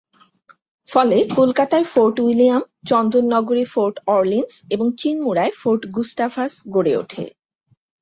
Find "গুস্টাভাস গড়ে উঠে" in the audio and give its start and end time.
5.95-7.23